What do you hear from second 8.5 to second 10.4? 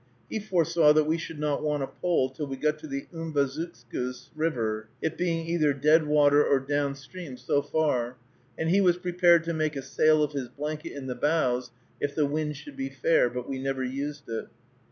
and he was prepared to make a sail of